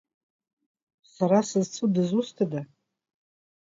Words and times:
Сара 1.13 1.39
сызцу 1.49 1.85
дызусҭада? 1.93 2.61